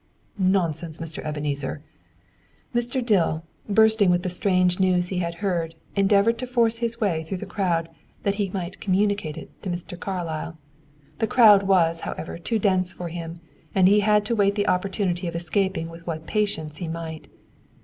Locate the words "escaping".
15.35-15.87